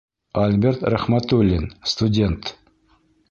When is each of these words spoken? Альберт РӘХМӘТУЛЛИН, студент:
Альберт 0.43 0.81
РӘХМӘТУЛЛИН, 0.93 1.63
студент: 1.93 2.43